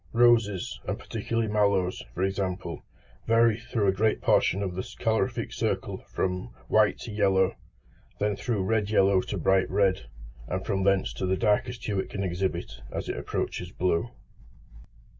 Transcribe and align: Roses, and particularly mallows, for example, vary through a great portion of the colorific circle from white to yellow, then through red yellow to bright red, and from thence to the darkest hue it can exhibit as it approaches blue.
Roses, 0.13 0.79
and 0.87 0.97
particularly 0.97 1.47
mallows, 1.47 2.01
for 2.15 2.23
example, 2.23 2.81
vary 3.27 3.59
through 3.59 3.85
a 3.85 3.91
great 3.91 4.19
portion 4.19 4.63
of 4.63 4.73
the 4.73 4.81
colorific 4.81 5.53
circle 5.53 5.99
from 6.07 6.47
white 6.67 6.97
to 7.01 7.11
yellow, 7.11 7.55
then 8.19 8.35
through 8.35 8.63
red 8.63 8.89
yellow 8.89 9.21
to 9.21 9.37
bright 9.37 9.69
red, 9.69 10.07
and 10.47 10.65
from 10.65 10.81
thence 10.85 11.13
to 11.13 11.27
the 11.27 11.37
darkest 11.37 11.85
hue 11.85 11.99
it 11.99 12.09
can 12.09 12.23
exhibit 12.23 12.81
as 12.91 13.09
it 13.09 13.15
approaches 13.15 13.71
blue. 13.71 14.09